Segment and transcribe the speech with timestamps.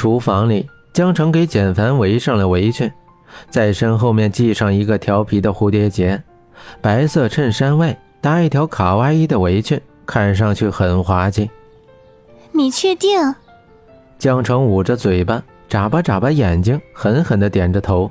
[0.00, 2.90] 厨房里，江城给简凡围上了围裙，
[3.50, 6.18] 在身后面系上一个调皮的蝴蝶结，
[6.80, 11.50] 白色衬衫外搭一条卡哇伊的围裙，看上去很滑稽。
[12.50, 13.10] 你确定？
[14.18, 18.10] 江城捂着嘴巴，眨巴眨巴眼睛，狠狠地点着头，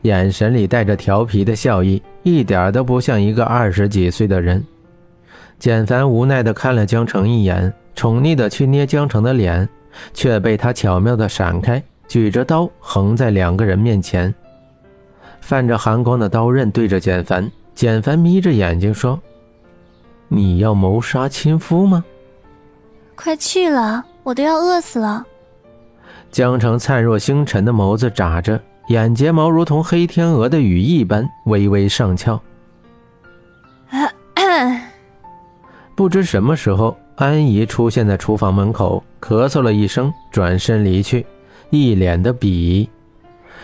[0.00, 4.64] 眼神里带着调皮的笑意，一点都不像一个二十几岁的人。
[5.58, 9.68] 简凡无奈地看了江城一眼，宠溺地去捏江城的脸，
[10.14, 14.32] 却被他巧妙的闪开，举着刀横在两个人面前。
[15.40, 19.20] 泛着寒光的刀刃对着简凡，简凡眯着眼睛说
[20.28, 22.04] ：“你要谋杀亲夫吗？”
[23.14, 25.24] 快去了，我都要饿死了。
[26.32, 32.40] 江城灿若星辰的眸子眨着，眼睫毛如同黑天鹅的羽翼般微微上翘。
[35.94, 41.24] 不知什么时候，安怡出现在厨房门口，咳嗽了一声，转身离去，
[41.70, 42.88] 一脸的鄙夷，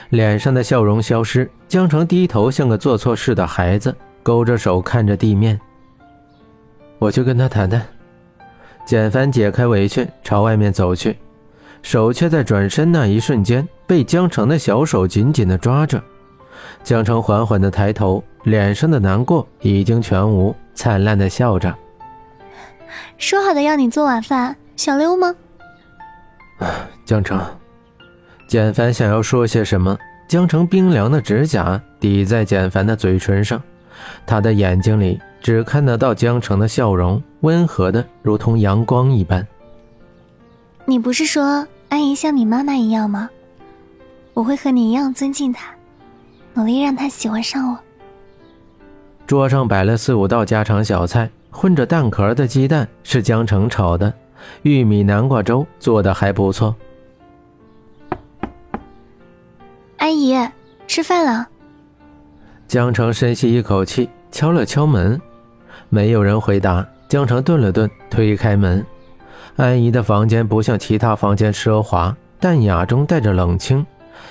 [0.09, 1.49] 脸上的笑容消失。
[1.69, 5.61] 江城低头，像个做错事的孩子，勾着手看着地面。
[6.99, 7.83] 我去跟他谈谈。
[8.87, 11.19] 简凡解开围裙，朝外面走去，
[11.83, 16.03] 手却在转身那一瞬间被江城的小手紧紧的抓着。
[16.83, 21.75] 江城缓缓的抬头，脸上的难过已经全无，灿烂的笑着。
[23.19, 25.35] 说好的要你做晚饭，想溜吗？
[27.05, 27.41] 江城，
[28.47, 29.99] 简凡想要说些什么，
[30.29, 33.61] 江城冰凉的指甲抵在简凡的嘴唇上，
[34.27, 39.47] 他的眼睛里只看得到江城的笑容，温和的如同阳光一般。
[40.85, 43.29] 你不是说安姨像你妈妈一样吗？
[44.35, 45.75] 我会和你一样尊敬她，
[46.55, 47.79] 努力让她喜欢上我。
[49.27, 51.31] 桌上摆了四五道家常小菜。
[51.53, 54.13] 混着蛋壳的鸡蛋是江城炒的，
[54.63, 56.75] 玉米南瓜粥做的还不错。
[59.99, 60.35] 阿姨，
[60.89, 61.47] 吃饭了。
[62.67, 65.21] 江城深吸一口气，敲了敲门，
[65.91, 66.85] 没有人回答。
[67.07, 68.85] 江城顿了顿，推开门。
[69.57, 73.87] 安怡的房间不像其他房间奢华，淡雅中带着冷清。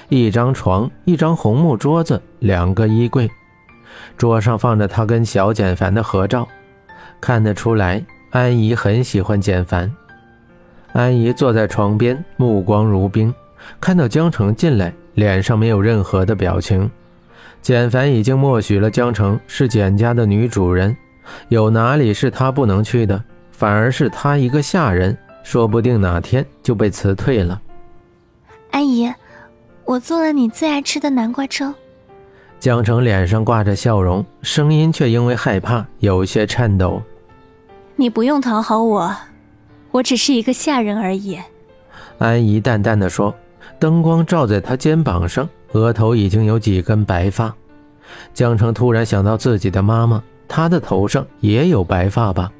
[0.09, 3.29] 一张床，一张红木桌子，两个衣柜，
[4.17, 6.47] 桌上放着他跟小简凡的合照。
[7.21, 9.89] 看得出来，安怡很喜欢简凡。
[10.93, 13.33] 安怡坐在床边，目光如冰，
[13.79, 16.89] 看到江城进来，脸上没有任何的表情。
[17.61, 20.97] 简凡已经默许了江城是简家的女主人，
[21.49, 23.23] 有哪里是他不能去的？
[23.51, 27.61] 反而是他一个下人，说不定哪天就被辞退了。
[28.71, 29.13] 安姨，
[29.85, 31.71] 我做了你最爱吃的南瓜粥。
[32.59, 37.01] 江城脸上挂着笑容，声音却因为害怕有些颤抖。
[38.01, 39.15] 你不用讨好我，
[39.91, 41.37] 我只是一个下人而已。”
[42.17, 43.33] 安怡淡淡的说。
[43.77, 47.51] 灯光照在她肩膀上，额头已经有几根白发。
[48.31, 52.51] 江城突然想到自己的妈妈，她的头上也有白发吧？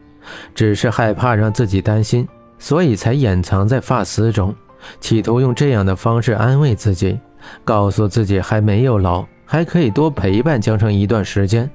[0.56, 2.28] 只是害怕让自己担心，
[2.58, 4.54] 所以才掩藏在发丝中，
[5.00, 7.20] 企图用这样的方式安慰自己，
[7.64, 11.70] 告诉自己还没有老，还可以多陪伴江城一段时间。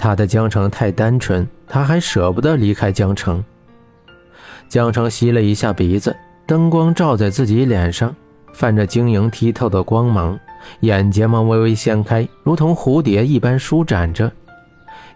[0.00, 3.44] 他的江城太单纯，他还舍不得离开江城。
[4.66, 6.16] 江城吸了一下鼻子，
[6.46, 8.16] 灯光照在自己脸上，
[8.54, 10.40] 泛着晶莹剔透的光芒，
[10.80, 14.32] 眼睫毛微微掀开，如同蝴蝶一般舒展着，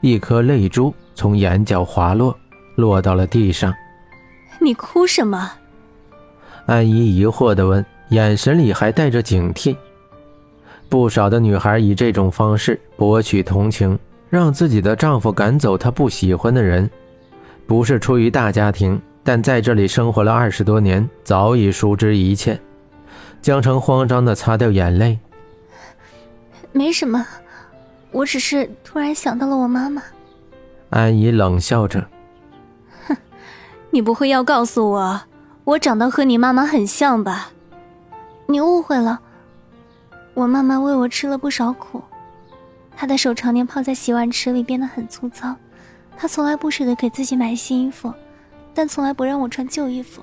[0.03, 2.37] 一颗泪珠从眼角滑落，
[2.75, 3.75] 落到了地上。
[4.61, 5.51] 你哭什么？
[6.67, 9.75] 安怡疑惑地问，眼神里还带着警惕。
[10.91, 13.99] 不少的女孩以这种方式博取同情。
[14.31, 16.91] 让自己的丈夫赶走她不喜欢的人，
[17.67, 22.61] 不是出于大家庭，但在这里生活了二十多年，早已熟知一切。
[23.41, 25.19] 江城慌张地擦掉眼泪，
[26.73, 27.27] 没什么，
[28.11, 30.03] 我只是突然想到了我妈妈。
[30.91, 32.07] 安怡冷笑着，
[33.07, 33.17] 哼，
[33.91, 35.21] 你不会要告诉我，
[35.65, 37.51] 我长得和你妈妈很像吧？
[38.47, 39.21] 你误会了，
[40.35, 42.03] 我妈妈为我吃了不少苦。
[42.97, 45.55] 他的手常年泡在洗碗池里，变得很粗糙。
[46.17, 48.13] 他从来不舍得给自己买新衣服，
[48.73, 50.23] 但从来不让我穿旧衣服。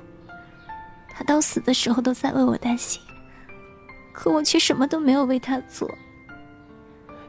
[1.13, 3.01] 他到死的时候都在为我担心，
[4.13, 5.89] 可我却什么都没有为他做。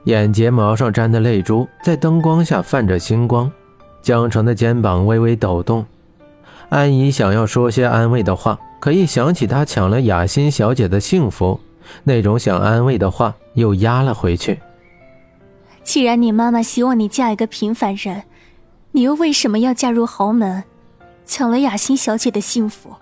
[0.04, 3.50] 眼睫毛上沾的泪珠在灯光下泛着星光，
[4.00, 5.84] 江城的肩膀微微抖动。
[6.68, 11.60] 安怡想要说些安慰的话，可一想起他抢了雅欣小姐的幸福，
[12.04, 14.58] 那种想安慰的话又压了回去。
[15.84, 18.22] 既然你妈妈希望你嫁一个平凡人，
[18.92, 20.62] 你又为什么要嫁入豪门，
[21.26, 22.94] 抢了雅欣小姐的幸福？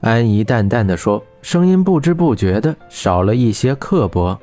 [0.00, 4.38] 安怡淡淡的说，声音不知不觉的少了一些刻薄。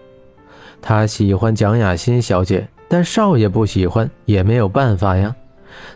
[0.82, 5.36] 她喜欢蒋雅欣小姐，但少爷不喜欢也没有办法呀。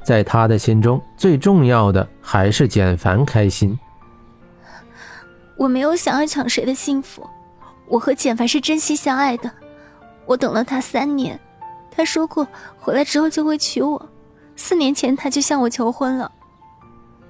[0.04, 3.78] 在他的心中，最重要的还是简凡开心。
[5.58, 7.28] 我没有想要抢谁的幸福，
[7.88, 9.50] 我和简凡是真心相爱的。
[10.25, 11.40] 我等了他三年，
[11.92, 12.48] 他说过
[12.80, 14.10] 回来之后就会娶我。
[14.56, 16.31] 四年前他就向我求婚了。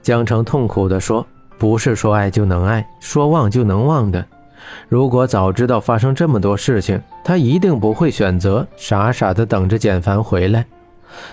[0.01, 1.25] 江城痛苦地说
[1.57, 4.25] ：“不是说爱就能爱，说忘就能忘的。
[4.89, 10.65] 如果早知道发生这么多事情，他一定不会选择傻傻的等着简凡回来。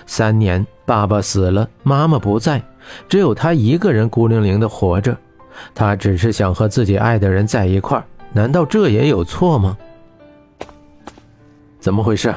[0.05, 2.61] 三年，爸爸死了，妈妈不在，
[3.09, 5.15] 只有他一个人孤零零的活着。
[5.75, 9.77] 他只是想和自己爱的人在一块儿，难道这也有错吗？
[11.81, 12.33] 怎么回事？”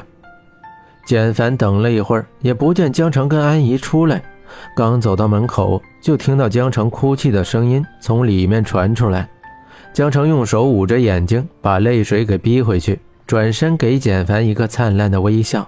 [1.07, 4.21] 简凡等了一会儿，也不见江城跟安怡出来。
[4.75, 9.29] 刚走到门口，就听到江城哭泣的声音从里面传出来。
[9.93, 15.67] 江城用手捂着眼睛，把泪水给逼回去，转身给简凡一个灿烂的微笑。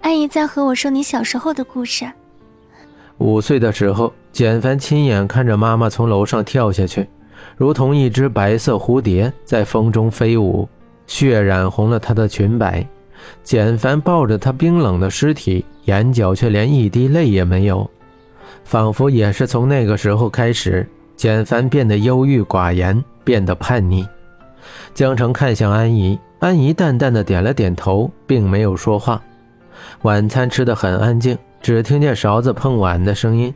[0.00, 2.10] 安姨在和我说你小时候的故事。
[3.18, 7.08] 五岁的时候，简凡亲眼看着妈妈从楼上跳下去，
[7.56, 10.68] 如同一只白色蝴蝶在风中飞舞，
[11.06, 12.86] 血染红了她的裙摆。
[13.44, 17.88] 简凡抱着她冰冷的尸体，眼角却连一滴泪也没有，
[18.64, 24.06] 仿佛也是从那个时候开始，简凡变得忧郁寡言，变得叛逆。
[24.94, 29.22] 江城看向安怡，安怡淡淡的点了点头，并没有说话。
[30.02, 33.52] 晚餐吃得很安静，只听见勺子碰碗的声音。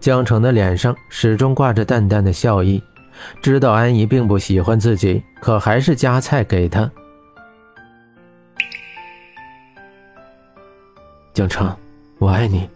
[0.00, 2.82] 江城的脸上始终挂着淡淡的笑意，
[3.42, 6.90] 知道安怡并不喜欢自己，可还是夹菜给她。
[11.32, 11.74] 江城，
[12.18, 12.68] 我爱你。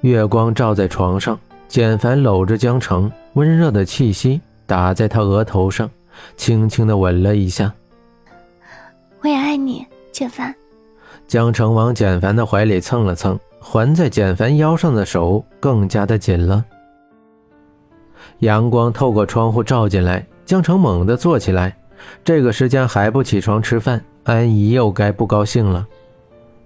[0.00, 1.38] 月光照在床上，
[1.68, 5.88] 简凡搂着江城，温热的气息打在他额头上，
[6.36, 7.72] 轻轻的吻了一下。
[9.20, 10.54] 我也爱你，简凡。
[11.28, 16.64] 江城往简凡的怀里蹭了蹭，环在简凡腰上的手更加的紧了。
[18.40, 21.76] 阳光透过窗户照进来，江城猛地坐起来。
[22.24, 25.86] 这个时间还不起床吃饭，安怡又该不高兴了。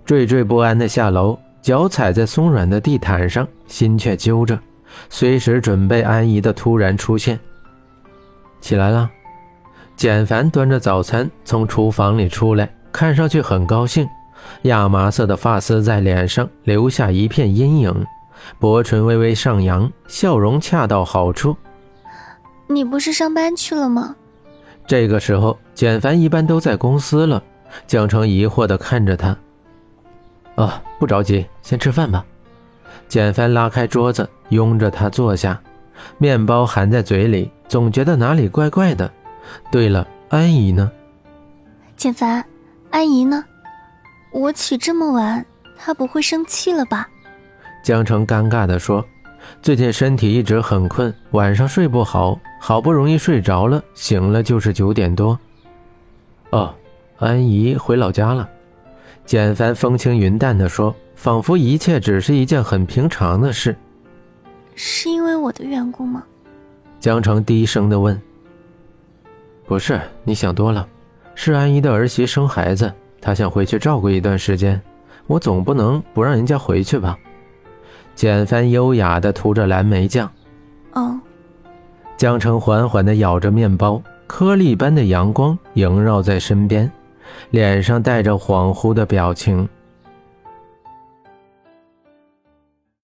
[0.06, 4.58] 惴惴不安地下楼，脚踩在松软的地毯上，心却揪着，
[5.10, 7.38] 随时准备安怡的突然出现。
[8.60, 9.10] 起来了，
[9.94, 14.08] 简凡端着早餐从厨房里出来，看上去很高兴，
[14.62, 18.06] 亚麻色的发丝在脸上留下一片阴影，
[18.58, 21.56] 薄唇微微上扬，笑容恰到好处。
[22.68, 24.16] 你不是上班去了吗？
[24.86, 27.42] 这个时候，简凡一般都在公司了。
[27.86, 29.36] 江城疑惑地看着他。
[30.54, 32.24] 啊，不着急，先吃饭吧。
[33.08, 35.60] 简凡拉开桌子，拥着他坐下，
[36.18, 39.10] 面包含在嘴里，总觉得哪里怪怪的。
[39.70, 40.90] 对了，安怡呢？
[41.96, 42.44] 简凡，
[42.90, 43.44] 安怡呢？
[44.32, 45.44] 我起这么晚，
[45.76, 47.08] 她不会生气了吧？
[47.86, 49.06] 江城尴尬地说
[49.62, 55.38] ：“最近身体一直很困，晚上睡不好，好不容易睡着了，醒了就是九点多。”
[56.50, 56.74] 哦，
[57.18, 58.48] 安怡回老家了。
[59.24, 63.76] 简凡风轻云淡地说，仿佛一切只是一件很平常的事。
[64.74, 66.24] 是因为我的缘故吗？
[66.98, 68.20] 江城低声地问。
[69.64, 70.88] 不是，你想多了，
[71.36, 74.82] 是安怡的儿媳生孩子，她想回去照顾一段时间，
[75.28, 77.16] 我总不能不让人家回去吧？
[78.16, 80.28] 简帆优雅地涂着蓝莓酱。
[80.94, 81.20] 哦。
[82.16, 86.90] 江城缓缓地咬着面包，颗粒般的阳光萦绕在身边。
[87.50, 89.68] 脸上带着恍惚的表情。